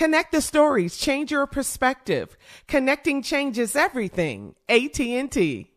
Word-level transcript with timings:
Connect 0.00 0.32
the 0.32 0.40
stories, 0.40 0.96
change 0.96 1.30
your 1.30 1.46
perspective. 1.46 2.38
Connecting 2.66 3.20
changes 3.20 3.76
everything. 3.76 4.54
AT&T. 4.66 5.70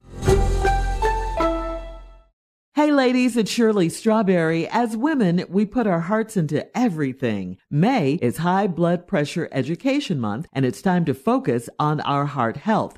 Hey 2.76 2.92
ladies, 2.92 3.36
it's 3.36 3.52
Shirley 3.52 3.90
Strawberry. 3.90 4.68
As 4.70 4.96
women, 4.96 5.44
we 5.50 5.66
put 5.66 5.88
our 5.88 6.00
hearts 6.00 6.38
into 6.38 6.66
everything. 6.76 7.58
May 7.70 8.14
is 8.22 8.38
High 8.38 8.68
Blood 8.68 9.08
Pressure 9.08 9.50
Education 9.52 10.22
Month, 10.22 10.48
and 10.54 10.66
it's 10.66 10.82
time 10.82 11.04
to 11.06 11.14
focus 11.14 11.70
on 11.78 12.00
our 12.02 12.26
heart 12.26 12.56
health. 12.56 12.98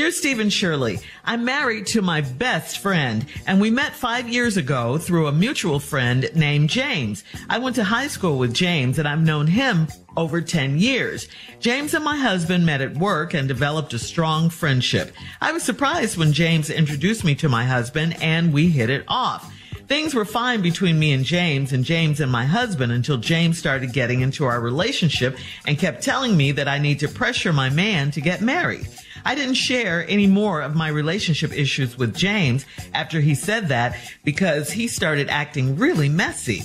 Dear 0.00 0.12
Stephen 0.12 0.48
Shirley, 0.48 0.98
I'm 1.26 1.44
married 1.44 1.86
to 1.88 2.00
my 2.00 2.22
best 2.22 2.78
friend 2.78 3.26
and 3.46 3.60
we 3.60 3.70
met 3.70 3.94
five 3.94 4.30
years 4.30 4.56
ago 4.56 4.96
through 4.96 5.26
a 5.26 5.32
mutual 5.32 5.78
friend 5.78 6.30
named 6.34 6.70
James. 6.70 7.22
I 7.50 7.58
went 7.58 7.76
to 7.76 7.84
high 7.84 8.06
school 8.06 8.38
with 8.38 8.54
James 8.54 8.98
and 8.98 9.06
I've 9.06 9.20
known 9.20 9.46
him 9.46 9.88
over 10.16 10.40
10 10.40 10.78
years. 10.78 11.28
James 11.58 11.92
and 11.92 12.02
my 12.02 12.16
husband 12.16 12.64
met 12.64 12.80
at 12.80 12.96
work 12.96 13.34
and 13.34 13.46
developed 13.46 13.92
a 13.92 13.98
strong 13.98 14.48
friendship. 14.48 15.14
I 15.38 15.52
was 15.52 15.64
surprised 15.64 16.16
when 16.16 16.32
James 16.32 16.70
introduced 16.70 17.22
me 17.22 17.34
to 17.34 17.50
my 17.50 17.66
husband 17.66 18.16
and 18.22 18.54
we 18.54 18.70
hit 18.70 18.88
it 18.88 19.04
off. 19.06 19.52
Things 19.86 20.14
were 20.14 20.24
fine 20.24 20.62
between 20.62 20.98
me 20.98 21.12
and 21.12 21.26
James 21.26 21.74
and 21.74 21.84
James 21.84 22.20
and 22.20 22.32
my 22.32 22.46
husband 22.46 22.90
until 22.90 23.18
James 23.18 23.58
started 23.58 23.92
getting 23.92 24.22
into 24.22 24.46
our 24.46 24.62
relationship 24.62 25.36
and 25.66 25.78
kept 25.78 26.02
telling 26.02 26.38
me 26.38 26.52
that 26.52 26.68
I 26.68 26.78
need 26.78 27.00
to 27.00 27.08
pressure 27.08 27.52
my 27.52 27.68
man 27.68 28.10
to 28.12 28.22
get 28.22 28.40
married. 28.40 28.88
I 29.24 29.34
didn't 29.34 29.54
share 29.54 30.06
any 30.08 30.26
more 30.26 30.60
of 30.60 30.74
my 30.74 30.88
relationship 30.88 31.52
issues 31.52 31.96
with 31.98 32.16
James 32.16 32.64
after 32.94 33.20
he 33.20 33.34
said 33.34 33.68
that 33.68 33.96
because 34.24 34.72
he 34.72 34.88
started 34.88 35.28
acting 35.28 35.76
really 35.76 36.08
messy. 36.08 36.64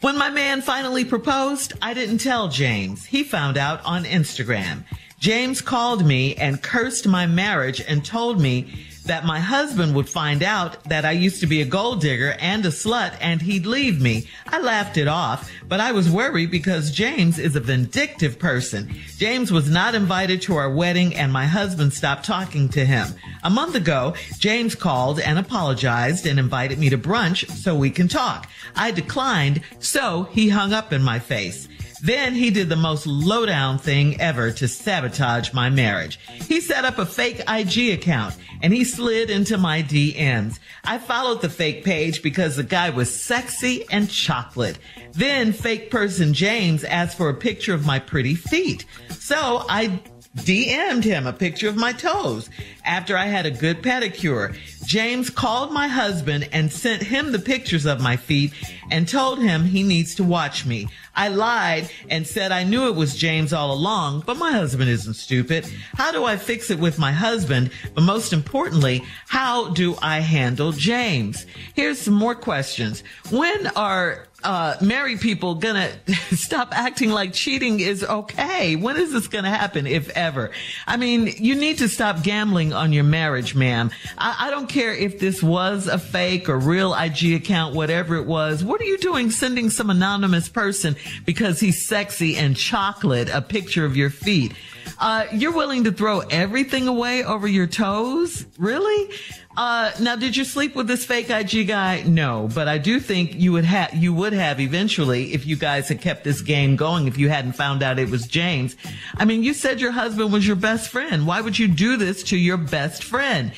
When 0.00 0.16
my 0.16 0.30
man 0.30 0.62
finally 0.62 1.04
proposed, 1.04 1.74
I 1.82 1.92
didn't 1.92 2.18
tell 2.18 2.48
James. 2.48 3.04
He 3.04 3.22
found 3.22 3.58
out 3.58 3.84
on 3.84 4.04
Instagram. 4.04 4.84
James 5.18 5.60
called 5.60 6.06
me 6.06 6.34
and 6.36 6.62
cursed 6.62 7.06
my 7.06 7.26
marriage 7.26 7.82
and 7.86 8.02
told 8.02 8.40
me 8.40 8.86
that 9.04 9.24
my 9.24 9.40
husband 9.40 9.94
would 9.94 10.08
find 10.08 10.42
out 10.42 10.82
that 10.84 11.04
I 11.04 11.12
used 11.12 11.40
to 11.40 11.46
be 11.46 11.60
a 11.60 11.66
gold 11.66 12.00
digger 12.00 12.36
and 12.38 12.64
a 12.64 12.68
slut 12.68 13.16
and 13.20 13.42
he'd 13.42 13.66
leave 13.66 14.00
me. 14.00 14.28
I 14.46 14.60
laughed 14.60 14.96
it 14.96 15.08
off, 15.08 15.50
but 15.68 15.80
I 15.80 15.92
was 15.92 16.10
worried 16.10 16.50
because 16.50 16.90
James 16.90 17.38
is 17.38 17.56
a 17.56 17.60
vindictive 17.60 18.38
person. 18.38 18.94
James 19.16 19.50
was 19.50 19.70
not 19.70 19.94
invited 19.94 20.42
to 20.42 20.56
our 20.56 20.70
wedding 20.70 21.14
and 21.14 21.32
my 21.32 21.46
husband 21.46 21.92
stopped 21.92 22.24
talking 22.24 22.68
to 22.70 22.84
him. 22.84 23.08
A 23.42 23.50
month 23.50 23.74
ago, 23.74 24.14
James 24.38 24.74
called 24.74 25.20
and 25.20 25.38
apologized 25.38 26.26
and 26.26 26.38
invited 26.38 26.78
me 26.78 26.90
to 26.90 26.98
brunch 26.98 27.50
so 27.50 27.74
we 27.74 27.90
can 27.90 28.08
talk. 28.08 28.48
I 28.76 28.90
declined, 28.90 29.62
so 29.78 30.24
he 30.24 30.48
hung 30.48 30.72
up 30.72 30.92
in 30.92 31.02
my 31.02 31.18
face. 31.18 31.68
Then 32.02 32.34
he 32.34 32.50
did 32.50 32.68
the 32.68 32.76
most 32.76 33.06
lowdown 33.06 33.78
thing 33.78 34.20
ever 34.20 34.50
to 34.52 34.68
sabotage 34.68 35.52
my 35.52 35.70
marriage. 35.70 36.18
He 36.48 36.60
set 36.60 36.84
up 36.84 36.98
a 36.98 37.06
fake 37.06 37.42
IG 37.48 37.92
account 37.98 38.36
and 38.62 38.72
he 38.72 38.84
slid 38.84 39.30
into 39.30 39.58
my 39.58 39.82
DMs. 39.82 40.58
I 40.84 40.98
followed 40.98 41.42
the 41.42 41.50
fake 41.50 41.84
page 41.84 42.22
because 42.22 42.56
the 42.56 42.62
guy 42.62 42.90
was 42.90 43.14
sexy 43.14 43.84
and 43.90 44.10
chocolate. 44.10 44.78
Then 45.12 45.52
fake 45.52 45.90
person 45.90 46.32
James 46.32 46.84
asked 46.84 47.16
for 47.16 47.28
a 47.28 47.34
picture 47.34 47.74
of 47.74 47.86
my 47.86 47.98
pretty 47.98 48.34
feet. 48.34 48.86
So 49.10 49.64
I 49.68 50.00
DM'd 50.36 51.02
him 51.02 51.26
a 51.26 51.32
picture 51.32 51.68
of 51.68 51.76
my 51.76 51.92
toes 51.92 52.48
after 52.84 53.16
I 53.16 53.26
had 53.26 53.46
a 53.46 53.50
good 53.50 53.82
pedicure. 53.82 54.56
James 54.86 55.28
called 55.28 55.72
my 55.72 55.88
husband 55.88 56.48
and 56.52 56.72
sent 56.72 57.02
him 57.02 57.32
the 57.32 57.38
pictures 57.40 57.84
of 57.84 58.00
my 58.00 58.16
feet 58.16 58.52
and 58.92 59.08
told 59.08 59.40
him 59.40 59.64
he 59.64 59.82
needs 59.82 60.14
to 60.16 60.24
watch 60.24 60.64
me. 60.64 60.88
I 61.16 61.28
lied 61.28 61.90
and 62.08 62.26
said 62.26 62.52
I 62.52 62.62
knew 62.62 62.86
it 62.86 62.94
was 62.94 63.16
James 63.16 63.52
all 63.52 63.72
along, 63.72 64.22
but 64.24 64.36
my 64.36 64.52
husband 64.52 64.88
isn't 64.88 65.14
stupid. 65.14 65.66
How 65.94 66.12
do 66.12 66.24
I 66.24 66.36
fix 66.36 66.70
it 66.70 66.78
with 66.78 66.98
my 66.98 67.10
husband? 67.10 67.70
But 67.94 68.04
most 68.04 68.32
importantly, 68.32 69.02
how 69.26 69.70
do 69.70 69.96
I 70.00 70.20
handle 70.20 70.70
James? 70.70 71.44
Here's 71.74 71.98
some 71.98 72.14
more 72.14 72.36
questions. 72.36 73.02
When 73.30 73.66
are 73.68 74.28
uh, 74.42 74.76
married 74.80 75.20
people 75.20 75.54
gonna 75.56 75.90
stop 76.32 76.76
acting 76.76 77.10
like 77.10 77.32
cheating 77.32 77.80
is 77.80 78.02
okay? 78.04 78.76
When 78.76 78.96
is 78.96 79.12
this 79.12 79.28
gonna 79.28 79.50
happen, 79.50 79.86
if 79.86 80.08
ever? 80.10 80.50
I 80.86 80.96
mean, 80.96 81.32
you 81.38 81.54
need 81.54 81.78
to 81.78 81.88
stop 81.88 82.22
gambling 82.22 82.72
on 82.72 82.92
your 82.92 83.04
marriage, 83.04 83.54
ma'am. 83.54 83.90
I, 84.18 84.46
I 84.46 84.50
don't 84.50 84.68
care 84.68 84.94
if 84.94 85.18
this 85.18 85.42
was 85.42 85.86
a 85.86 85.98
fake 85.98 86.48
or 86.48 86.58
real 86.58 86.94
IG 86.94 87.34
account, 87.34 87.74
whatever 87.74 88.16
it 88.16 88.26
was. 88.26 88.64
What 88.64 88.80
are 88.80 88.84
you 88.84 88.98
doing 88.98 89.30
sending 89.30 89.70
some 89.70 89.90
anonymous 89.90 90.48
person 90.48 90.96
because 91.24 91.60
he's 91.60 91.86
sexy 91.86 92.36
and 92.36 92.56
chocolate 92.56 93.28
a 93.28 93.42
picture 93.42 93.84
of 93.84 93.96
your 93.96 94.10
feet? 94.10 94.52
Uh, 94.98 95.26
you're 95.32 95.52
willing 95.52 95.84
to 95.84 95.92
throw 95.92 96.20
everything 96.20 96.88
away 96.88 97.24
over 97.24 97.46
your 97.46 97.66
toes? 97.66 98.46
Really? 98.58 99.10
Uh, 99.56 99.90
now, 100.00 100.14
did 100.14 100.36
you 100.36 100.44
sleep 100.44 100.76
with 100.76 100.86
this 100.86 101.04
fake 101.04 101.28
IG 101.28 101.66
guy? 101.66 102.02
No, 102.02 102.48
but 102.54 102.68
I 102.68 102.78
do 102.78 103.00
think 103.00 103.34
you 103.34 103.52
would 103.52 103.64
have, 103.64 103.92
you 103.92 104.14
would 104.14 104.32
have 104.32 104.60
eventually 104.60 105.34
if 105.34 105.44
you 105.44 105.56
guys 105.56 105.88
had 105.88 106.00
kept 106.00 106.22
this 106.22 106.40
game 106.40 106.76
going, 106.76 107.08
if 107.08 107.18
you 107.18 107.28
hadn't 107.28 107.52
found 107.54 107.82
out 107.82 107.98
it 107.98 108.10
was 108.10 108.26
James. 108.26 108.76
I 109.16 109.24
mean, 109.24 109.42
you 109.42 109.52
said 109.52 109.80
your 109.80 109.90
husband 109.90 110.32
was 110.32 110.46
your 110.46 110.56
best 110.56 110.88
friend. 110.88 111.26
Why 111.26 111.40
would 111.40 111.58
you 111.58 111.66
do 111.66 111.96
this 111.96 112.22
to 112.24 112.38
your 112.38 112.56
best 112.58 113.02
friend? 113.02 113.52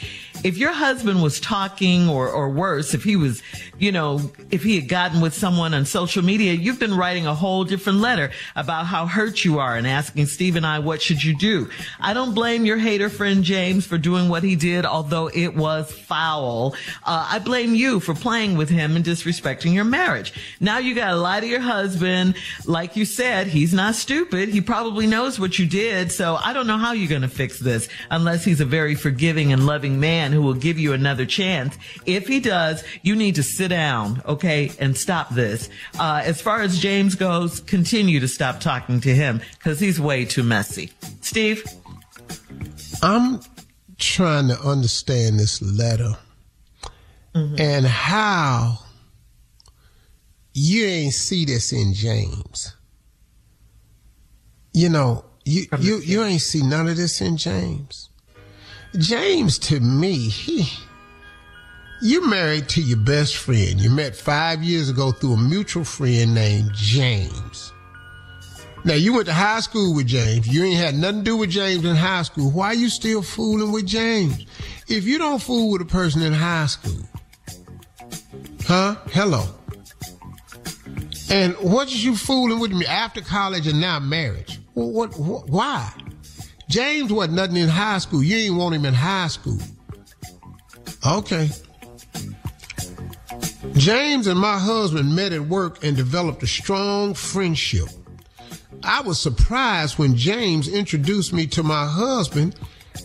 If 0.45 0.59
your 0.59 0.73
husband 0.73 1.23
was 1.23 1.39
talking 1.41 2.09
or, 2.09 2.29
or 2.29 2.49
worse, 2.51 2.95
if 2.95 3.05
he 3.05 3.17
was, 3.17 3.43
you 3.79 3.93
know, 3.93 4.21
if 4.51 4.63
he 4.63 4.77
had 4.77 4.89
gotten 4.89 5.21
with 5.21 5.35
someone 5.35 5.75
on 5.75 5.85
social 5.85 6.23
media, 6.23 6.53
you've 6.53 6.79
been 6.79 6.97
writing 6.97 7.27
a 7.27 7.35
whole 7.35 7.65
different 7.65 7.99
letter 8.01 8.31
about 8.57 8.87
how 8.87 9.07
hurt 9.07 9.45
you 9.45 9.59
are 9.59 9.77
and 9.77 9.87
asking 9.87 10.27
Steve 10.27 10.57
and 10.57 10.67
I, 10.67 10.81
what 10.81 11.01
should 11.01 11.23
you 11.23 11.37
do? 11.37 11.71
I 12.01 12.13
don't 12.13 12.35
blame 12.35 12.65
your 12.65 12.79
hater 12.79 13.09
friend 13.09 13.45
James 13.45 13.87
for 13.87 13.99
doing 13.99 14.29
what 14.29 14.43
he 14.43 14.57
did, 14.57 14.85
although 14.85 15.29
it 15.29 15.55
was 15.55 15.93
foul. 15.93 16.75
Uh, 17.05 17.29
I 17.31 17.39
blame 17.39 17.75
you 17.75 18.01
for 18.01 18.15
playing 18.15 18.57
with 18.57 18.69
him 18.69 18.97
and 18.97 19.05
disrespecting 19.05 19.73
your 19.73 19.85
marriage. 19.85 20.33
Now 20.61 20.79
you 20.79 20.95
gotta 20.95 21.17
lie 21.17 21.41
to 21.41 21.47
your 21.47 21.61
husband. 21.61 22.35
Like 22.67 22.97
you 22.97 23.05
said, 23.05 23.47
he's 23.47 23.73
not 23.73 23.95
stupid. 23.95 24.49
He 24.49 24.61
probably 24.61 25.07
knows 25.07 25.39
what 25.39 25.59
you 25.59 25.67
did. 25.67 26.11
So 26.11 26.37
I 26.37 26.53
don't 26.53 26.67
know 26.67 26.79
how 26.79 26.93
you're 26.93 27.09
gonna 27.09 27.29
fix 27.29 27.59
this 27.59 27.89
unless 28.11 28.45
he's 28.45 28.61
a 28.61 28.65
very 28.65 28.95
forgiving 28.95 29.53
and 29.53 29.67
loving 29.67 30.01
man 30.01 30.32
who 30.33 30.43
will 30.43 30.55
give 30.55 30.79
you 30.79 30.93
another 30.93 31.27
chance. 31.27 31.77
If 32.07 32.29
he 32.29 32.41
does, 32.41 32.83
you 33.03 33.15
need 33.15 33.35
to 33.37 33.43
sit 33.43 33.69
down, 33.69 34.23
okay, 34.27 34.73
and 34.79 34.97
stop 34.97 35.31
this. 35.31 35.69
Uh, 35.99 36.23
as 36.25 36.41
far 36.41 36.63
as 36.63 36.79
James 36.79 37.15
goes, 37.15 37.61
continue 37.61 38.21
to 38.21 38.29
stop 38.29 38.61
talking 38.61 39.01
to 39.03 39.15
him 39.15 39.41
because 39.59 39.81
he's 39.81 40.01
way 40.01 40.25
too 40.25 40.43
messy. 40.43 40.93
Steve? 41.21 41.65
I'm 43.03 43.41
trying 43.99 44.49
to 44.49 44.59
understand 44.61 45.39
this 45.39 45.61
letter 45.63 46.17
mm-hmm. 47.35 47.57
and 47.59 47.87
how 47.87 48.79
you 50.55 50.85
ain't 50.85 51.15
see 51.15 51.45
this 51.45 51.73
in 51.73 51.95
James. 51.95 52.75
You 54.75 54.89
know, 54.89 55.25
you, 55.45 55.67
you, 55.81 55.99
you 55.99 56.23
ain't 56.23 56.41
see 56.41 56.63
none 56.63 56.89
of 56.89 56.97
this 56.97 57.21
in 57.21 57.37
James. 57.37 58.09
James, 58.99 59.59
to 59.59 59.81
me, 59.81 60.29
he, 60.29 60.69
you 62.03 62.27
married 62.29 62.69
to 62.71 62.83
your 62.83 62.99
best 62.99 63.37
friend. 63.37 63.81
You 63.81 63.89
met 63.91 64.15
five 64.15 64.63
years 64.63 64.91
ago 64.91 65.13
through 65.13 65.35
a 65.35 65.39
mutual 65.39 65.85
friend 65.85 66.35
named 66.35 66.71
James. 66.75 67.73
Now 68.85 68.95
you 68.95 69.15
went 69.15 69.27
to 69.27 69.33
high 69.33 69.61
school 69.61 69.95
with 69.95 70.07
James. 70.07 70.47
You 70.47 70.65
ain't 70.65 70.77
had 70.77 70.95
nothing 70.97 71.21
to 71.21 71.25
do 71.25 71.37
with 71.37 71.51
James 71.51 71.85
in 71.85 71.95
high 71.95 72.23
school. 72.23 72.51
Why 72.51 72.69
are 72.69 72.75
you 72.75 72.89
still 72.89 73.23
fooling 73.23 73.73
with 73.73 73.87
James? 73.87 74.45
If 74.89 75.05
you 75.05 75.19
don't 75.19 75.41
fool 75.41 75.71
with 75.71 75.83
a 75.83 75.87
person 75.87 76.21
in 76.21 76.33
high 76.33 76.67
school, 76.67 77.07
huh? 78.67 78.97
Hello. 79.11 79.45
And 81.31 81.55
what 81.55 81.87
is 81.87 82.05
you 82.05 82.17
fooling 82.17 82.59
with 82.59 82.73
me 82.73 82.85
after 82.85 83.21
college 83.21 83.67
and 83.67 83.81
now 83.81 84.01
marriage? 84.01 84.61
What, 84.75 85.17
what 85.17 85.49
why? 85.49 85.93
James 86.73 87.13
wasn't 87.13 87.37
nothing 87.37 87.59
in 87.59 87.69
high 87.69 87.99
school. 87.99 88.23
You 88.23 88.35
ain't 88.35 88.57
want 88.57 88.75
him 88.75 88.87
in 88.87 88.95
high 88.95 89.29
school. 89.29 89.59
Okay. 91.07 91.51
James 93.75 94.27
and 94.27 94.41
my 94.41 94.59
husband 94.59 95.15
met 95.15 95.35
at 95.35 95.43
work 95.43 95.85
and 95.85 95.95
developed 95.95 96.43
a 96.43 96.47
strong 96.47 97.13
friendship. 97.13 97.89
I 98.83 99.03
was 99.03 99.21
surprised 99.21 99.99
when 99.99 100.17
James 100.17 100.67
introduced 100.67 101.35
me 101.35 101.47
to 101.49 101.63
my 101.63 101.87
husband 101.87 102.57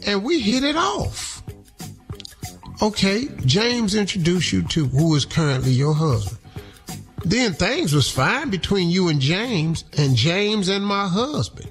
and 0.06 0.24
we 0.24 0.40
hit 0.40 0.64
it 0.64 0.78
off. 0.78 1.44
Okay, 2.82 3.28
James 3.46 3.96
introduced 3.96 4.54
you 4.54 4.64
to 4.64 4.86
who 4.86 5.14
is 5.16 5.26
currently 5.26 5.72
your 5.72 5.94
husband. 5.94 6.38
Then 7.26 7.52
things 7.52 7.94
was 7.94 8.10
fine 8.10 8.50
between 8.50 8.90
you 8.90 9.10
and 9.10 9.20
James 9.20 9.84
and 9.98 10.16
James 10.16 10.70
and 10.70 10.86
my 10.86 11.06
husband. 11.06 11.70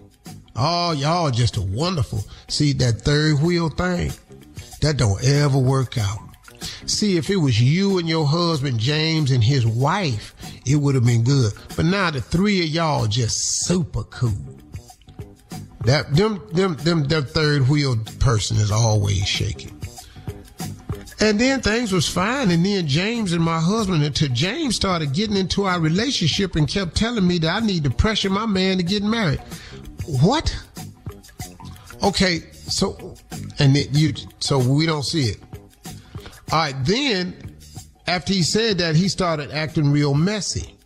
Oh, 0.58 0.92
y'all 0.92 1.30
just 1.30 1.56
a 1.56 1.62
wonderful. 1.62 2.24
See 2.48 2.72
that 2.74 3.02
third 3.02 3.40
wheel 3.42 3.68
thing? 3.68 4.12
That 4.80 4.96
don't 4.96 5.22
ever 5.22 5.58
work 5.58 5.98
out. 5.98 6.20
See, 6.86 7.16
if 7.16 7.28
it 7.28 7.36
was 7.36 7.60
you 7.60 7.98
and 7.98 8.08
your 8.08 8.26
husband 8.26 8.78
James 8.78 9.30
and 9.30 9.44
his 9.44 9.66
wife, 9.66 10.34
it 10.64 10.76
would 10.76 10.94
have 10.94 11.04
been 11.04 11.24
good. 11.24 11.52
But 11.76 11.84
now 11.84 12.10
the 12.10 12.20
three 12.20 12.62
of 12.62 12.68
y'all 12.68 13.06
just 13.06 13.64
super 13.66 14.04
cool. 14.04 14.32
That 15.84 16.14
them 16.14 16.42
them 16.52 16.74
them 16.76 17.04
their 17.04 17.22
third 17.22 17.68
wheel 17.68 17.96
person 18.18 18.56
is 18.56 18.70
always 18.70 19.26
shaking. 19.28 19.72
And 21.18 21.40
then 21.40 21.60
things 21.60 21.92
was 21.92 22.08
fine. 22.08 22.50
And 22.50 22.64
then 22.64 22.86
James 22.86 23.32
and 23.32 23.42
my 23.42 23.58
husband, 23.58 24.02
until 24.02 24.28
James 24.28 24.76
started 24.76 25.14
getting 25.14 25.36
into 25.36 25.64
our 25.64 25.80
relationship 25.80 26.56
and 26.56 26.68
kept 26.68 26.94
telling 26.94 27.26
me 27.26 27.38
that 27.38 27.62
I 27.62 27.64
need 27.64 27.84
to 27.84 27.90
pressure 27.90 28.28
my 28.28 28.46
man 28.46 28.76
to 28.76 28.82
get 28.82 29.02
married. 29.02 29.40
What? 30.06 30.56
Okay, 32.02 32.40
so 32.52 33.14
and 33.58 33.76
it, 33.76 33.90
you 33.92 34.12
so 34.38 34.58
we 34.58 34.86
don't 34.86 35.02
see 35.02 35.24
it. 35.24 35.38
All 36.52 36.58
right, 36.58 36.74
then 36.84 37.56
after 38.06 38.32
he 38.32 38.42
said 38.42 38.78
that, 38.78 38.94
he 38.94 39.08
started 39.08 39.50
acting 39.50 39.90
real 39.90 40.14
messy. 40.14 40.76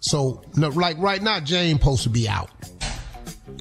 So 0.00 0.42
no, 0.56 0.68
like 0.68 0.96
right 0.98 1.20
now, 1.20 1.40
James 1.40 1.80
supposed 1.80 2.02
to 2.04 2.10
be 2.10 2.28
out. 2.28 2.50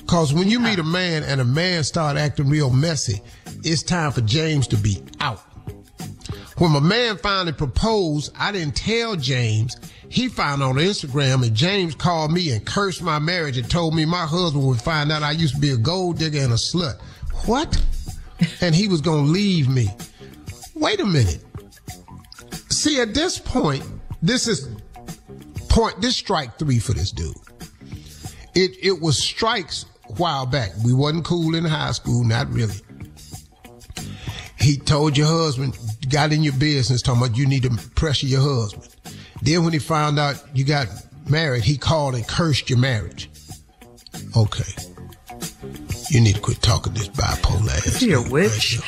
Cause 0.08 0.34
when 0.34 0.48
you 0.48 0.60
meet 0.60 0.78
a 0.78 0.84
man 0.84 1.24
and 1.24 1.42
a 1.42 1.46
man 1.46 1.84
start 1.84 2.16
acting 2.16 2.48
real 2.48 2.70
messy, 2.70 3.22
it's 3.64 3.82
time 3.82 4.12
for 4.12 4.22
James 4.22 4.68
to 4.68 4.78
be 4.78 5.04
out. 5.20 5.42
When 6.58 6.72
my 6.72 6.80
man 6.80 7.18
finally 7.18 7.52
proposed, 7.52 8.32
I 8.38 8.52
didn't 8.52 8.76
tell 8.76 9.16
James 9.16 9.76
he 10.10 10.28
found 10.28 10.64
on 10.64 10.76
Instagram 10.76 11.46
and 11.46 11.56
James 11.56 11.96
called 11.96 12.32
me 12.32 12.52
and 12.52 12.66
cursed 12.66 13.02
my 13.02 13.20
marriage 13.20 13.58
and 13.58 13.70
told 13.70 13.94
me 13.96 14.06
my 14.06 14.26
husband 14.26 14.66
would 14.66 14.82
find 14.82 15.12
out 15.12 15.24
I 15.24 15.32
used 15.32 15.56
to 15.56 15.62
be 15.62 15.72
a 15.72 15.78
gold 15.78 16.18
digger 16.18 16.40
and 16.40 16.54
a 16.54 16.56
slut. 16.56 17.00
What? 17.46 17.84
and 18.62 18.76
he 18.76 18.88
was 18.88 19.02
going 19.02 19.26
to 19.26 19.32
leave 19.32 19.70
me. 19.70 19.90
Wait 20.74 21.00
a 21.00 21.06
minute. 21.06 21.44
See, 22.70 23.00
at 23.02 23.14
this 23.14 23.40
point, 23.40 23.84
this 24.22 24.48
is 24.48 24.70
point, 25.70 26.02
this 26.02 26.16
strike 26.16 26.58
three 26.58 26.80
for 26.80 26.94
this 26.94 27.12
dude. 27.12 27.36
It, 28.54 28.72
it 28.82 29.02
was 29.02 29.22
strikes 29.22 29.86
a 30.10 30.14
while 30.14 30.46
back. 30.46 30.72
We 30.84 30.94
wasn't 30.94 31.26
cool 31.26 31.56
in 31.56 31.66
high 31.66 31.92
school, 31.92 32.24
not 32.24 32.50
really. 32.50 32.76
He 34.60 34.78
told 34.78 35.18
your 35.18 35.28
husband, 35.28 35.78
got 36.06 36.32
in 36.32 36.44
your 36.44 36.54
business 36.54 37.02
talking 37.02 37.24
about 37.24 37.38
you 37.38 37.46
need 37.46 37.64
to 37.64 37.72
pressure 37.96 38.28
your 38.28 38.42
husband. 38.42 38.88
Then 39.42 39.64
when 39.64 39.74
he 39.74 39.80
found 39.80 40.20
out 40.20 40.42
you 40.54 40.66
got 40.66 40.88
married, 41.30 41.64
he 41.64 41.78
called 41.78 42.16
and 42.16 42.28
cursed 42.28 42.70
your 42.70 42.80
marriage. 42.80 43.30
Okay. 44.36 44.72
You 46.10 46.22
need 46.22 46.36
to 46.36 46.42
quit 46.42 46.62
talking 46.62 46.94
this 46.94 47.10
bipolar 47.10 47.70
ass. 47.70 48.02
You 48.02 48.24
a 48.24 48.30
witch? 48.30 48.80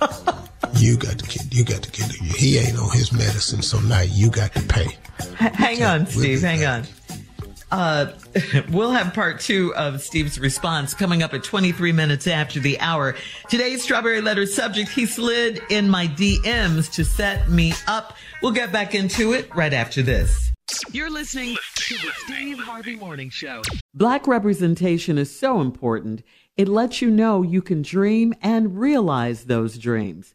you 0.76 0.96
got 0.96 1.18
to 1.18 1.26
get, 1.26 1.54
you 1.54 1.64
got 1.64 1.82
to 1.82 1.90
get, 1.90 2.10
he 2.12 2.58
ain't 2.58 2.78
on 2.78 2.90
his 2.90 3.12
medicine, 3.12 3.62
so 3.62 3.80
now 3.80 4.00
you 4.00 4.30
got 4.30 4.52
to 4.54 4.62
pay. 4.62 4.96
hang 5.36 5.82
on, 5.82 6.06
Steve, 6.06 6.40
hang 6.40 6.64
on. 6.64 6.84
Uh, 7.70 8.12
we'll 8.70 8.90
have 8.90 9.14
part 9.14 9.40
two 9.40 9.74
of 9.74 10.02
Steve's 10.02 10.38
response 10.38 10.94
coming 10.94 11.22
up 11.22 11.34
at 11.34 11.44
23 11.44 11.92
minutes 11.92 12.26
after 12.26 12.60
the 12.60 12.78
hour. 12.80 13.14
Today's 13.48 13.82
Strawberry 13.82 14.20
Letter 14.20 14.46
subject, 14.46 14.90
he 14.90 15.06
slid 15.06 15.62
in 15.70 15.88
my 15.88 16.06
DMs 16.06 16.92
to 16.94 17.04
set 17.04 17.48
me 17.48 17.72
up. 17.86 18.16
We'll 18.42 18.52
get 18.52 18.72
back 18.72 18.94
into 18.94 19.32
it 19.32 19.54
right 19.54 19.72
after 19.72 20.02
this. 20.02 20.52
You're 20.92 21.10
listening 21.10 21.56
to 21.74 21.94
the 21.94 22.10
Steve 22.24 22.58
Harvey 22.58 22.96
Morning 22.96 23.30
Show. 23.30 23.62
Black 23.92 24.26
representation 24.26 25.18
is 25.18 25.36
so 25.36 25.60
important. 25.60 26.22
It 26.56 26.68
lets 26.68 27.02
you 27.02 27.10
know 27.10 27.42
you 27.42 27.62
can 27.62 27.82
dream 27.82 28.34
and 28.40 28.78
realize 28.78 29.44
those 29.44 29.78
dreams. 29.78 30.34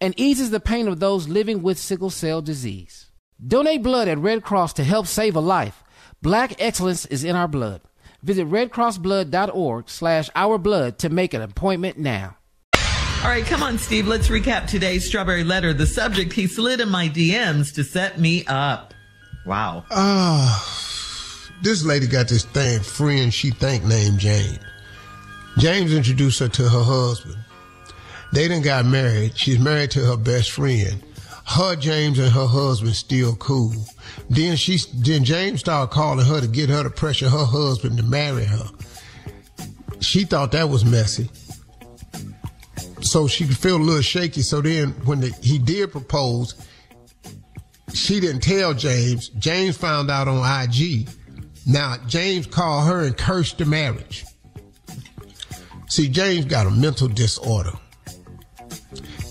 and 0.00 0.14
eases 0.18 0.50
the 0.50 0.60
pain 0.60 0.88
of 0.88 1.00
those 1.00 1.28
living 1.28 1.62
with 1.62 1.78
sickle 1.78 2.10
cell 2.10 2.42
disease. 2.42 3.10
Donate 3.44 3.82
blood 3.82 4.08
at 4.08 4.18
Red 4.18 4.42
Cross 4.42 4.74
to 4.74 4.84
help 4.84 5.06
save 5.06 5.36
a 5.36 5.40
life. 5.40 5.82
Black 6.22 6.60
excellence 6.60 7.06
is 7.06 7.24
in 7.24 7.36
our 7.36 7.48
blood. 7.48 7.82
Visit 8.22 8.48
redcrossblood.org 8.48 9.88
slash 9.88 10.30
ourblood 10.30 10.98
to 10.98 11.08
make 11.08 11.34
an 11.34 11.42
appointment 11.42 11.98
now. 11.98 12.36
All 13.22 13.30
right, 13.32 13.44
come 13.44 13.62
on, 13.62 13.78
Steve. 13.78 14.06
Let's 14.06 14.28
recap 14.28 14.66
today's 14.68 15.06
strawberry 15.06 15.44
letter. 15.44 15.72
The 15.72 15.86
subject 15.86 16.32
he 16.32 16.46
slid 16.46 16.80
in 16.80 16.88
my 16.88 17.08
DMs 17.08 17.74
to 17.74 17.84
set 17.84 18.18
me 18.18 18.44
up. 18.46 18.94
Wow. 19.44 19.84
Ah, 19.90 21.52
this 21.62 21.84
lady 21.84 22.06
got 22.06 22.28
this 22.28 22.44
thing 22.44 22.80
friend 22.80 23.32
she 23.32 23.50
think 23.50 23.84
named 23.84 24.18
James. 24.18 24.58
James 25.58 25.94
introduced 25.94 26.38
her 26.40 26.48
to 26.48 26.62
her 26.64 26.82
husband. 26.82 27.36
They 28.36 28.48
done 28.48 28.60
got 28.60 28.84
married. 28.84 29.34
She's 29.34 29.58
married 29.58 29.92
to 29.92 30.00
her 30.00 30.16
best 30.18 30.50
friend. 30.50 31.02
Her 31.46 31.74
James 31.74 32.18
and 32.18 32.30
her 32.30 32.46
husband 32.46 32.94
still 32.94 33.34
cool. 33.36 33.72
Then 34.28 34.58
she, 34.58 34.78
then 34.94 35.24
James 35.24 35.60
started 35.60 35.90
calling 35.90 36.26
her 36.26 36.42
to 36.42 36.46
get 36.46 36.68
her 36.68 36.82
to 36.82 36.90
pressure 36.90 37.30
her 37.30 37.46
husband 37.46 37.96
to 37.96 38.02
marry 38.02 38.44
her. 38.44 38.66
She 40.00 40.24
thought 40.24 40.52
that 40.52 40.68
was 40.68 40.84
messy. 40.84 41.30
So 43.00 43.26
she 43.26 43.46
could 43.46 43.56
feel 43.56 43.78
a 43.78 43.78
little 43.78 44.02
shaky. 44.02 44.42
So 44.42 44.60
then 44.60 44.90
when 45.06 45.20
the, 45.20 45.30
he 45.40 45.56
did 45.56 45.90
propose, 45.90 46.56
she 47.94 48.20
didn't 48.20 48.42
tell 48.42 48.74
James. 48.74 49.30
James 49.30 49.78
found 49.78 50.10
out 50.10 50.28
on 50.28 50.44
IG. 50.44 51.08
Now 51.66 51.96
James 52.06 52.46
called 52.46 52.86
her 52.86 53.02
and 53.02 53.16
cursed 53.16 53.56
the 53.56 53.64
marriage. 53.64 54.26
See, 55.88 56.10
James 56.10 56.44
got 56.44 56.66
a 56.66 56.70
mental 56.70 57.08
disorder. 57.08 57.72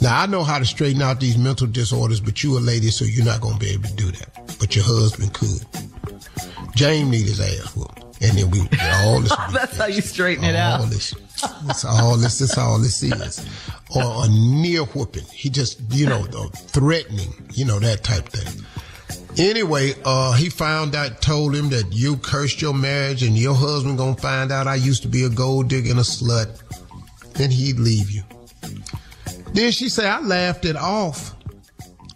Now 0.05 0.21
I 0.21 0.27
know 0.27 0.43
how 0.43 0.59
to 0.59 0.65
straighten 0.65 1.01
out 1.01 1.19
these 1.19 1.35
mental 1.35 1.65
disorders, 1.65 2.19
but 2.19 2.43
you 2.43 2.59
a 2.59 2.61
lady, 2.61 2.91
so 2.91 3.05
you're 3.05 3.25
not 3.25 3.41
gonna 3.41 3.57
be 3.57 3.69
able 3.69 3.89
to 3.89 3.95
do 3.95 4.11
that. 4.11 4.55
But 4.59 4.75
your 4.75 4.85
husband 4.85 5.33
could. 5.33 5.65
James 6.75 7.09
need 7.09 7.25
his 7.25 7.39
ass 7.39 7.75
whooped, 7.75 8.03
and 8.21 8.37
then 8.37 8.51
we 8.51 8.59
all 8.59 9.19
this. 9.21 9.35
That's 9.51 9.77
how 9.77 9.87
you 9.87 10.01
straighten 10.01 10.43
it 10.43 10.55
out. 10.55 10.81
all. 10.81 10.85
This, 10.85 11.15
that's 11.65 11.85
all 11.85 12.17
this. 12.17 12.37
That's 12.37 12.55
all 12.55 12.77
this 12.77 13.01
is, 13.01 13.43
or 13.95 14.25
a 14.25 14.29
near 14.29 14.83
whooping. 14.83 15.25
He 15.33 15.49
just, 15.49 15.81
you 15.89 16.05
know, 16.05 16.21
the 16.27 16.49
threatening, 16.55 17.33
you 17.55 17.65
know, 17.65 17.79
that 17.79 18.03
type 18.03 18.29
thing. 18.29 18.63
Anyway, 19.39 19.95
uh, 20.05 20.33
he 20.33 20.51
found 20.51 20.93
out, 20.93 21.19
told 21.23 21.55
him 21.55 21.69
that 21.69 21.91
you 21.91 22.17
cursed 22.17 22.61
your 22.61 22.75
marriage, 22.75 23.23
and 23.23 23.35
your 23.35 23.55
husband 23.55 23.97
gonna 23.97 24.15
find 24.17 24.51
out 24.51 24.67
I 24.67 24.75
used 24.75 25.01
to 25.01 25.07
be 25.07 25.23
a 25.23 25.29
gold 25.29 25.67
digger 25.67 25.89
and 25.89 25.99
a 25.99 26.03
slut, 26.03 26.61
and 27.39 27.51
he'd 27.51 27.79
leave 27.79 28.11
you. 28.11 28.21
Then 29.55 29.71
she 29.71 29.87
said, 29.87 30.05
I 30.07 30.19
laughed 30.19 30.65
it 30.65 30.75
off, 30.75 31.33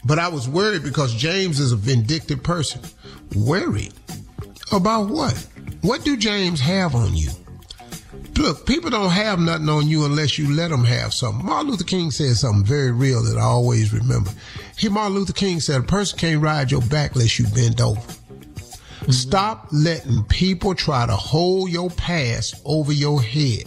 but 0.04 0.20
I 0.20 0.28
was 0.28 0.50
worried 0.50 0.84
because 0.84 1.16
James 1.16 1.62
is 1.62 1.72
a 1.72 1.78
vindictive 1.78 2.44
person. 2.44 2.82
Worried? 3.34 3.94
About 4.74 5.08
what? 5.08 5.48
What 5.82 6.04
do 6.04 6.18
James 6.18 6.60
have 6.60 6.96
on 6.96 7.16
you? 7.16 7.30
Look, 8.36 8.66
people 8.66 8.90
don't 8.90 9.12
have 9.12 9.40
nothing 9.40 9.70
on 9.70 9.88
you 9.88 10.04
unless 10.04 10.38
you 10.38 10.54
let 10.54 10.70
them 10.70 10.84
have 10.84 11.14
something. 11.14 11.46
Martin 11.46 11.72
Luther 11.72 11.86
King 11.86 12.12
said 12.12 12.36
something 12.36 12.66
very 12.66 12.92
real 12.92 13.24
that 13.24 13.38
I 13.38 13.44
always 13.44 13.94
remember. 13.94 14.32
He, 14.78 14.90
Martin 14.90 15.16
Luther 15.16 15.32
King 15.32 15.62
said, 15.62 15.80
a 15.80 15.84
person 15.84 16.20
can't 16.20 16.42
ride 16.42 16.72
your 16.72 16.82
back 16.82 17.16
unless 17.16 17.40
you 17.40 17.48
bend 17.48 17.80
over. 17.80 18.02
Mm-hmm. 18.02 19.12
Stop 19.12 19.70
letting 19.72 20.24
people 20.26 20.76
try 20.76 21.06
to 21.06 21.16
hold 21.16 21.70
your 21.70 21.90
past 21.90 22.62
over 22.66 22.92
your 22.92 23.22
head. 23.22 23.64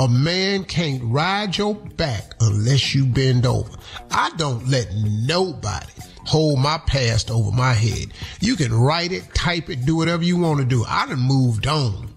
A 0.00 0.08
man 0.08 0.64
can't 0.64 1.00
ride 1.04 1.56
your 1.56 1.74
back 1.74 2.34
unless 2.40 2.94
you 2.94 3.06
bend 3.06 3.46
over. 3.46 3.70
I 4.10 4.30
don't 4.36 4.66
let 4.68 4.92
nobody 4.94 5.92
hold 6.26 6.58
my 6.58 6.78
past 6.78 7.30
over 7.30 7.52
my 7.52 7.72
head. 7.72 8.12
You 8.40 8.56
can 8.56 8.74
write 8.74 9.12
it, 9.12 9.32
type 9.34 9.70
it, 9.70 9.84
do 9.84 9.96
whatever 9.96 10.24
you 10.24 10.36
want 10.36 10.58
to 10.58 10.64
do. 10.64 10.84
I 10.88 11.06
done 11.06 11.20
moved 11.20 11.66
on. 11.68 12.12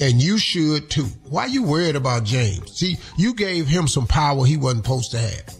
And 0.00 0.22
you 0.22 0.38
should 0.38 0.90
too. 0.90 1.06
Why 1.28 1.46
you 1.46 1.62
worried 1.64 1.96
about 1.96 2.24
James? 2.24 2.72
See, 2.72 2.96
you 3.16 3.34
gave 3.34 3.66
him 3.66 3.88
some 3.88 4.06
power 4.06 4.46
he 4.46 4.56
wasn't 4.56 4.84
supposed 4.84 5.10
to 5.10 5.18
have. 5.18 5.54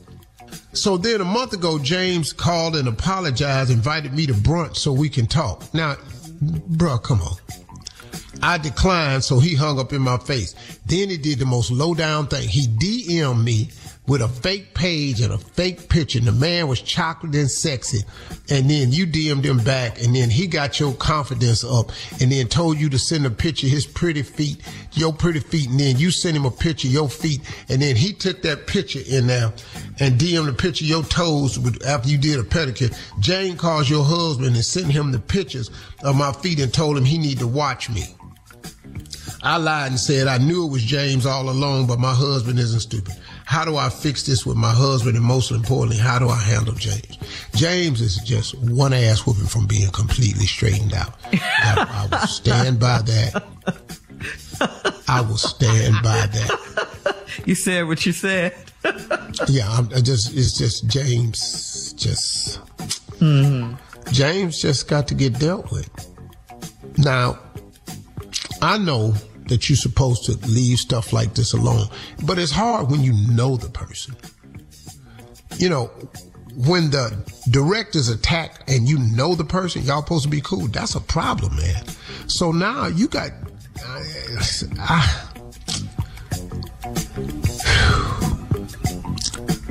So 0.73 0.97
then 0.97 1.21
a 1.21 1.25
month 1.25 1.52
ago, 1.52 1.79
James 1.79 2.33
called 2.33 2.76
and 2.76 2.87
apologized, 2.87 3.71
invited 3.71 4.14
me 4.14 4.26
to 4.26 4.33
brunch 4.33 4.76
so 4.76 4.93
we 4.93 5.09
can 5.09 5.26
talk. 5.26 5.75
Now, 5.75 5.97
bro, 6.40 6.99
come 6.99 7.21
on. 7.21 7.37
I 8.43 8.59
declined, 8.59 9.25
so 9.25 9.39
he 9.39 9.55
hung 9.55 9.79
up 9.79 9.93
in 9.93 10.03
my 10.03 10.19
face. 10.19 10.55
Then 10.87 11.11
he 11.11 11.17
did 11.17 11.39
the 11.39 11.47
most 11.47 11.71
low 11.71 11.95
down 11.95 12.27
thing. 12.27 12.49
He 12.49 12.67
DM'd 12.67 13.45
me 13.45 13.71
with 14.11 14.23
a 14.23 14.29
fake 14.29 14.75
page 14.75 15.21
and 15.21 15.33
a 15.33 15.39
fake 15.39 15.89
picture. 15.89 16.19
And 16.19 16.27
the 16.27 16.33
man 16.33 16.67
was 16.67 16.81
chocolate 16.81 17.35
and 17.37 17.51
sexy. 17.51 18.01
And 18.49 18.69
then 18.69 18.91
you 18.91 19.07
DM'd 19.07 19.45
him 19.45 19.59
back 19.59 20.03
and 20.03 20.17
then 20.17 20.31
he 20.31 20.49
got 20.49 20.81
your 20.81 20.95
confidence 20.95 21.63
up 21.63 21.93
and 22.21 22.33
then 22.33 22.49
told 22.49 22.79
you 22.79 22.89
to 22.91 22.99
send 22.99 23.25
a 23.25 23.31
picture 23.31 23.69
of 23.69 23.73
his 23.73 23.87
pretty 23.87 24.23
feet, 24.23 24.63
your 24.95 25.13
pretty 25.13 25.39
feet. 25.39 25.69
And 25.69 25.79
then 25.79 25.97
you 25.97 26.11
sent 26.11 26.37
him 26.37 26.45
a 26.45 26.51
picture 26.51 26.89
of 26.89 26.95
your 26.95 27.09
feet. 27.09 27.41
And 27.69 27.81
then 27.81 27.95
he 27.95 28.13
took 28.13 28.43
that 28.43 28.67
picture 28.67 29.03
in 29.07 29.29
there 29.29 29.53
and 30.01 30.19
DM'd 30.19 30.49
the 30.49 30.55
picture 30.55 30.85
of 30.85 30.89
your 30.89 31.05
toes 31.05 31.57
with, 31.57 31.87
after 31.87 32.09
you 32.09 32.19
did 32.19 32.41
a 32.41 32.43
pedicure. 32.43 32.93
James 33.21 33.61
calls 33.61 33.89
your 33.89 34.05
husband 34.05 34.57
and 34.57 34.65
sent 34.65 34.91
him 34.91 35.13
the 35.13 35.21
pictures 35.21 35.71
of 36.03 36.17
my 36.17 36.33
feet 36.33 36.59
and 36.59 36.75
told 36.75 36.97
him 36.97 37.05
he 37.05 37.19
need 37.19 37.39
to 37.39 37.47
watch 37.47 37.89
me. 37.89 38.17
I 39.43 39.57
lied 39.57 39.91
and 39.91 40.01
said 40.01 40.27
I 40.27 40.39
knew 40.39 40.67
it 40.67 40.71
was 40.71 40.83
James 40.83 41.25
all 41.25 41.49
along, 41.49 41.87
but 41.87 41.99
my 41.99 42.13
husband 42.13 42.59
isn't 42.59 42.81
stupid. 42.81 43.15
How 43.45 43.65
do 43.65 43.77
I 43.77 43.89
fix 43.89 44.25
this 44.25 44.45
with 44.45 44.57
my 44.57 44.71
husband? 44.71 45.17
And 45.17 45.25
most 45.25 45.51
importantly, 45.51 45.97
how 45.97 46.19
do 46.19 46.29
I 46.29 46.39
handle 46.39 46.75
James? 46.75 47.19
James 47.55 48.01
is 48.01 48.17
just 48.19 48.55
one 48.59 48.93
ass 48.93 49.27
whooping 49.27 49.47
from 49.47 49.67
being 49.67 49.91
completely 49.91 50.47
straightened 50.47 50.93
out. 50.93 51.15
I, 51.33 51.87
I 51.89 52.09
will 52.11 52.27
stand 52.27 52.79
by 52.79 53.03
that. 53.03 53.43
I 55.09 55.21
will 55.23 55.39
stand 55.39 55.97
by 56.03 56.27
that. 56.27 57.17
You 57.47 57.55
said 57.55 57.87
what 57.87 58.05
you 58.05 58.13
said. 58.13 58.55
yeah, 59.49 59.71
I'm 59.71 59.89
I 59.95 60.01
just 60.01 60.37
it's 60.37 60.57
just 60.57 60.89
James 60.89 61.93
just 61.95 62.61
mm-hmm. 63.19 63.75
James 64.13 64.61
just 64.61 64.89
got 64.89 65.09
to 65.09 65.15
get 65.15 65.39
dealt 65.39 65.71
with. 65.71 65.89
Now, 66.99 67.39
I 68.63 68.79
know 68.79 69.15
that 69.50 69.69
you're 69.69 69.76
supposed 69.76 70.25
to 70.25 70.33
leave 70.49 70.78
stuff 70.78 71.12
like 71.12 71.35
this 71.35 71.52
alone. 71.52 71.87
But 72.25 72.38
it's 72.38 72.52
hard 72.52 72.90
when 72.90 73.02
you 73.02 73.12
know 73.33 73.57
the 73.57 73.69
person. 73.69 74.16
You 75.59 75.69
know, 75.69 75.87
when 76.57 76.90
the 76.90 77.16
directors 77.50 78.09
attack 78.09 78.62
and 78.69 78.88
you 78.88 78.99
know 78.99 79.35
the 79.35 79.45
person, 79.45 79.83
y'all 79.83 80.00
supposed 80.02 80.25
to 80.25 80.30
be 80.30 80.40
cool. 80.40 80.69
That's 80.69 80.95
a 80.95 81.00
problem, 81.00 81.57
man. 81.57 81.85
So 82.26 82.52
now 82.52 82.87
you 82.87 83.09
got. 83.09 83.30
I, 83.83 85.26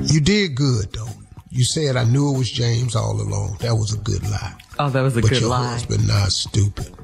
you 0.02 0.20
did 0.20 0.54
good 0.54 0.92
though. 0.92 1.06
You 1.48 1.64
said 1.64 1.96
I 1.96 2.04
knew 2.04 2.34
it 2.34 2.38
was 2.38 2.50
James 2.50 2.94
all 2.94 3.20
along. 3.20 3.56
That 3.60 3.74
was 3.74 3.94
a 3.94 3.98
good 3.98 4.22
lie. 4.30 4.54
Oh, 4.78 4.90
that 4.90 5.00
was 5.00 5.16
a 5.16 5.20
but 5.20 5.30
good 5.30 5.40
your 5.40 5.50
lie. 5.50 5.72
husband 5.72 6.06
not 6.06 6.30
stupid. 6.32 6.94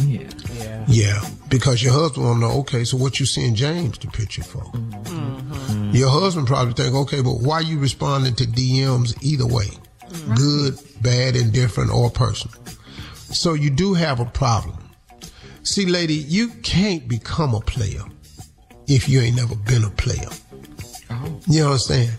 Yeah. 0.00 0.28
Yeah. 0.52 0.84
Yeah. 0.88 1.20
Because 1.48 1.82
your 1.82 1.92
husband 1.92 2.26
will 2.26 2.34
know, 2.34 2.50
okay, 2.60 2.84
so 2.84 2.96
what 2.96 3.20
you 3.20 3.26
seeing 3.26 3.54
James 3.54 3.98
the 3.98 4.08
picture 4.08 4.42
for? 4.42 4.62
Mm-hmm. 4.62 5.90
Your 5.92 6.10
husband 6.10 6.46
probably 6.46 6.74
think, 6.74 6.94
okay, 6.94 7.22
but 7.22 7.40
why 7.40 7.60
you 7.60 7.78
responding 7.78 8.34
to 8.36 8.44
DMs 8.44 9.16
either 9.22 9.46
way? 9.46 9.68
Mm-hmm. 10.08 10.34
Good, 10.34 10.78
bad, 11.02 11.36
indifferent, 11.36 11.90
or 11.92 12.10
personal. 12.10 12.56
So 13.14 13.54
you 13.54 13.70
do 13.70 13.94
have 13.94 14.20
a 14.20 14.24
problem. 14.24 14.78
See, 15.62 15.86
lady, 15.86 16.14
you 16.14 16.48
can't 16.62 17.08
become 17.08 17.54
a 17.54 17.60
player 17.60 18.02
if 18.86 19.08
you 19.08 19.20
ain't 19.20 19.36
never 19.36 19.54
been 19.54 19.84
a 19.84 19.90
player. 19.90 20.28
Oh. 21.10 21.40
You 21.48 21.64
understand? 21.64 22.12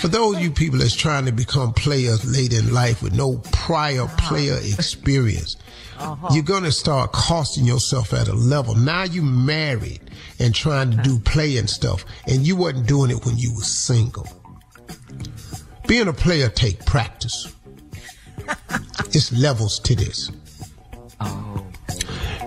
For 0.00 0.08
those 0.08 0.40
you 0.40 0.50
people 0.50 0.78
that's 0.78 0.94
trying 0.94 1.24
to 1.24 1.32
become 1.32 1.72
players 1.72 2.24
late 2.30 2.52
in 2.52 2.72
life 2.72 3.02
with 3.02 3.14
no 3.14 3.38
prior 3.52 4.06
player 4.18 4.58
experience, 4.58 5.56
uh-huh. 5.98 6.28
you're 6.32 6.42
going 6.42 6.64
to 6.64 6.72
start 6.72 7.12
costing 7.12 7.64
yourself 7.64 8.12
at 8.12 8.28
a 8.28 8.34
level. 8.34 8.74
Now 8.74 9.04
you 9.04 9.22
married 9.22 10.00
and 10.38 10.54
trying 10.54 10.90
to 10.90 10.96
do 10.98 11.18
play 11.18 11.56
and 11.56 11.68
stuff, 11.68 12.04
and 12.26 12.46
you 12.46 12.56
wasn't 12.56 12.86
doing 12.86 13.10
it 13.10 13.24
when 13.24 13.36
you 13.36 13.52
was 13.54 13.66
single. 13.66 14.26
Being 15.86 16.08
a 16.08 16.12
player 16.12 16.48
take 16.48 16.84
practice. 16.86 17.54
it's 19.06 19.32
levels 19.32 19.78
to 19.80 19.94
this. 19.94 20.30
Oh. 21.20 21.66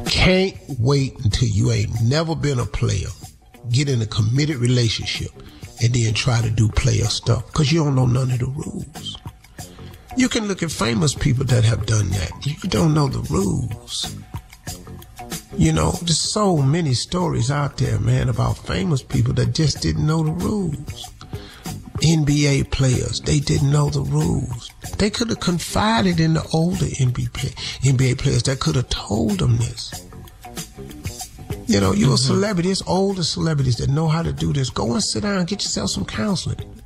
Can't 0.05 0.55
wait 0.79 1.17
until 1.23 1.47
you 1.47 1.71
ain't 1.71 2.01
never 2.01 2.35
been 2.35 2.59
a 2.59 2.65
player. 2.65 3.07
Get 3.69 3.89
in 3.89 4.01
a 4.01 4.05
committed 4.05 4.57
relationship 4.57 5.31
and 5.81 5.93
then 5.93 6.13
try 6.13 6.41
to 6.41 6.49
do 6.49 6.69
player 6.69 7.05
stuff 7.05 7.45
because 7.47 7.71
you 7.71 7.83
don't 7.83 7.95
know 7.95 8.05
none 8.05 8.31
of 8.31 8.39
the 8.39 8.45
rules. 8.45 9.17
You 10.17 10.27
can 10.27 10.47
look 10.47 10.63
at 10.63 10.71
famous 10.71 11.13
people 11.13 11.45
that 11.45 11.63
have 11.63 11.85
done 11.85 12.09
that. 12.09 12.31
You 12.43 12.55
don't 12.69 12.95
know 12.95 13.07
the 13.07 13.19
rules. 13.31 14.15
You 15.55 15.71
know, 15.71 15.91
there's 15.91 16.19
so 16.19 16.57
many 16.57 16.95
stories 16.95 17.51
out 17.51 17.77
there, 17.77 17.99
man, 17.99 18.27
about 18.27 18.57
famous 18.57 19.03
people 19.03 19.33
that 19.35 19.53
just 19.53 19.81
didn't 19.81 20.07
know 20.07 20.23
the 20.23 20.31
rules. 20.31 21.05
NBA 22.01 22.71
players, 22.71 23.21
they 23.21 23.39
didn't 23.39 23.71
know 23.71 23.91
the 23.91 24.01
rules. 24.01 24.71
They 24.97 25.11
could 25.11 25.29
have 25.29 25.39
confided 25.39 26.19
in 26.19 26.33
the 26.33 26.47
older 26.51 26.85
NBA, 26.85 27.53
NBA 27.81 28.17
players 28.17 28.43
that 28.43 28.59
could 28.59 28.75
have 28.75 28.89
told 28.89 29.37
them 29.37 29.57
this. 29.57 30.03
You 31.67 31.79
know, 31.79 31.91
you're 31.91 32.07
mm-hmm. 32.07 32.13
a 32.13 32.17
celebrity. 32.17 32.71
It's 32.71 32.81
older 32.87 33.23
celebrities 33.23 33.77
that 33.77 33.89
know 33.89 34.07
how 34.07 34.23
to 34.23 34.33
do 34.33 34.51
this. 34.51 34.71
Go 34.71 34.93
and 34.93 35.03
sit 35.03 35.21
down 35.21 35.37
and 35.37 35.47
get 35.47 35.61
yourself 35.61 35.91
some 35.91 36.05
counseling. 36.05 36.76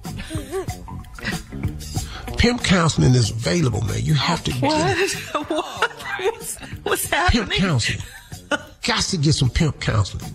Pimp 2.42 2.64
counseling 2.64 3.14
is 3.14 3.30
available, 3.30 3.82
man. 3.82 4.00
You 4.02 4.16
have 4.16 4.44
to 4.46 4.52
what? 4.54 4.76
get 4.76 4.98
it. 5.00 5.14
what? 5.48 5.92
What's, 6.20 6.58
what's 6.82 7.06
happening? 7.08 7.46
Pimp 7.46 7.62
counseling. 7.62 8.00
Got 8.84 9.04
to 9.04 9.18
get 9.18 9.34
some 9.34 9.52
pimp 9.52 9.80
counseling. 9.80 10.26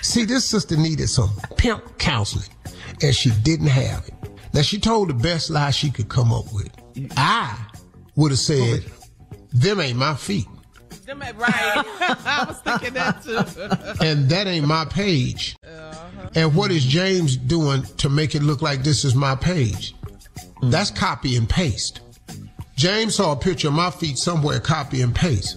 See, 0.00 0.24
this 0.24 0.48
sister 0.48 0.76
needed 0.76 1.08
some 1.08 1.28
pimp 1.56 1.98
counseling, 1.98 2.46
and 3.02 3.12
she 3.12 3.30
didn't 3.42 3.66
have 3.66 4.06
it. 4.06 4.14
Now, 4.54 4.62
she 4.62 4.78
told 4.78 5.08
the 5.08 5.14
best 5.14 5.50
lie 5.50 5.72
she 5.72 5.90
could 5.90 6.08
come 6.08 6.32
up 6.32 6.44
with. 6.52 6.70
I 7.16 7.58
would 8.14 8.30
have 8.30 8.38
said, 8.38 8.84
them 9.52 9.80
ain't 9.80 9.98
my 9.98 10.14
feet. 10.14 10.46
Them 11.04 11.20
ain't 11.20 11.36
right. 11.36 11.52
I 11.52 12.44
was 12.46 12.60
thinking 12.60 12.94
that 12.94 13.24
too. 13.24 14.04
and 14.04 14.28
that 14.28 14.46
ain't 14.46 14.68
my 14.68 14.84
page. 14.84 15.56
Uh-huh. 15.66 16.28
And 16.36 16.54
what 16.54 16.70
is 16.70 16.84
James 16.84 17.36
doing 17.36 17.82
to 17.96 18.08
make 18.08 18.36
it 18.36 18.42
look 18.44 18.62
like 18.62 18.84
this 18.84 19.04
is 19.04 19.16
my 19.16 19.34
page? 19.34 19.96
Mm. 20.62 20.70
That's 20.70 20.90
copy 20.90 21.36
and 21.36 21.48
paste. 21.48 22.00
James 22.76 23.16
saw 23.16 23.32
a 23.32 23.36
picture 23.36 23.68
of 23.68 23.74
my 23.74 23.90
feet 23.90 24.18
somewhere, 24.18 24.60
copy 24.60 25.00
and 25.00 25.14
paste. 25.14 25.56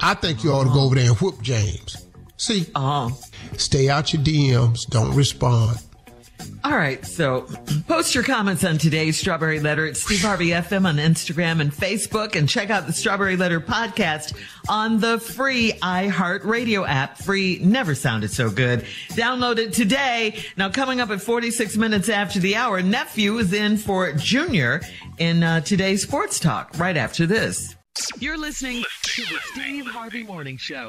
I 0.00 0.14
think 0.14 0.44
you 0.44 0.52
ought 0.52 0.64
to 0.64 0.70
go 0.70 0.82
over 0.82 0.94
there 0.94 1.10
and 1.10 1.18
whoop 1.18 1.42
James. 1.42 2.06
See? 2.36 2.66
Uh-huh. 2.74 3.10
Stay 3.56 3.88
out 3.88 4.12
your 4.12 4.22
DMs. 4.22 4.88
Don't 4.88 5.14
respond. 5.14 5.78
All 6.64 6.76
right. 6.76 7.04
So 7.06 7.46
post 7.88 8.14
your 8.14 8.24
comments 8.24 8.64
on 8.64 8.78
today's 8.78 9.18
Strawberry 9.18 9.60
Letter 9.60 9.86
at 9.86 9.96
Steve 9.96 10.20
Harvey 10.22 10.48
FM 10.48 10.86
on 10.86 10.96
Instagram 10.96 11.60
and 11.60 11.72
Facebook 11.72 12.36
and 12.36 12.48
check 12.48 12.70
out 12.70 12.86
the 12.86 12.92
Strawberry 12.92 13.36
Letter 13.36 13.60
podcast 13.60 14.36
on 14.68 15.00
the 15.00 15.18
free 15.18 15.72
iHeartRadio 15.82 16.86
app. 16.88 17.18
Free 17.18 17.58
never 17.62 17.94
sounded 17.94 18.30
so 18.30 18.50
good. 18.50 18.84
Download 19.10 19.58
it 19.58 19.72
today. 19.72 20.42
Now 20.56 20.68
coming 20.68 21.00
up 21.00 21.10
at 21.10 21.20
46 21.20 21.76
minutes 21.76 22.08
after 22.08 22.38
the 22.38 22.56
hour, 22.56 22.82
nephew 22.82 23.38
is 23.38 23.52
in 23.52 23.76
for 23.76 24.12
junior 24.12 24.82
in 25.18 25.42
uh, 25.42 25.60
today's 25.60 26.02
sports 26.02 26.38
talk 26.38 26.78
right 26.78 26.96
after 26.96 27.26
this. 27.26 27.74
You're 28.18 28.38
listening 28.38 28.84
to 29.02 29.22
the 29.22 29.38
Steve 29.52 29.86
Harvey 29.86 30.22
Morning 30.22 30.56
Show. 30.56 30.88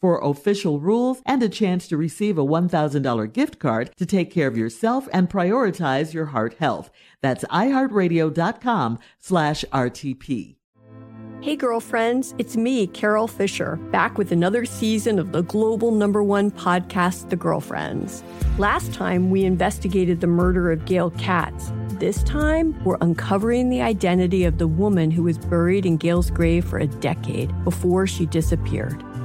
for 0.00 0.18
official 0.20 0.80
rules 0.80 1.22
and 1.26 1.42
a 1.42 1.48
chance 1.48 1.88
to 1.88 1.96
receive 1.96 2.38
a 2.38 2.44
$1,000 2.44 3.32
gift 3.32 3.58
card 3.58 3.90
to 3.96 4.06
take 4.06 4.30
care 4.30 4.48
of 4.48 4.56
yourself 4.56 5.08
and 5.12 5.28
prioritize 5.28 6.12
your 6.12 6.26
heart 6.26 6.54
health. 6.54 6.90
That's 7.22 7.44
iHeartRadio.com 7.44 8.98
slash 9.18 9.64
RTP. 9.72 10.58
Hey, 11.40 11.54
girlfriends, 11.54 12.34
it's 12.38 12.56
me, 12.56 12.88
Carol 12.88 13.28
Fisher, 13.28 13.76
back 13.92 14.18
with 14.18 14.32
another 14.32 14.64
season 14.64 15.20
of 15.20 15.30
the 15.30 15.42
global 15.42 15.92
number 15.92 16.20
one 16.20 16.50
podcast, 16.50 17.30
The 17.30 17.36
Girlfriends. 17.36 18.24
Last 18.58 18.92
time, 18.92 19.30
we 19.30 19.44
investigated 19.44 20.20
the 20.20 20.26
murder 20.26 20.72
of 20.72 20.84
Gail 20.84 21.10
Katz. 21.12 21.70
This 22.00 22.24
time, 22.24 22.82
we're 22.82 22.98
uncovering 23.00 23.70
the 23.70 23.82
identity 23.82 24.44
of 24.44 24.58
the 24.58 24.66
woman 24.66 25.12
who 25.12 25.22
was 25.22 25.38
buried 25.38 25.86
in 25.86 25.96
Gail's 25.96 26.28
grave 26.28 26.64
for 26.64 26.80
a 26.80 26.88
decade 26.88 27.52
before 27.62 28.08
she 28.08 28.26
disappeared. 28.26 29.04